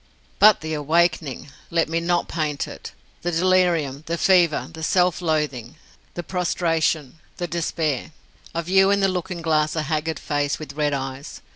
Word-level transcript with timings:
But 0.39 0.61
the 0.61 0.73
awakening! 0.73 1.49
Let 1.69 1.87
me 1.87 1.99
not 1.99 2.27
paint 2.27 2.67
it. 2.67 2.91
The 3.21 3.31
delirium, 3.31 4.01
the 4.07 4.17
fever, 4.17 4.67
the 4.73 4.81
self 4.81 5.21
loathing, 5.21 5.75
the 6.15 6.23
prostration, 6.23 7.19
the 7.37 7.45
despair. 7.45 8.11
I 8.55 8.61
view 8.61 8.89
in 8.89 9.01
the 9.01 9.07
looking 9.07 9.43
glass 9.43 9.75
a 9.75 9.83
haggard 9.83 10.17
face, 10.17 10.57
with 10.57 10.73
red 10.73 10.93
eyes. 10.95 11.41